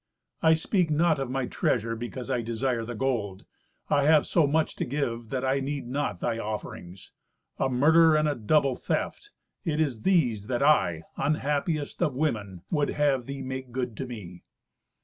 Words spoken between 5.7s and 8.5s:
not thy offerings. A murder and a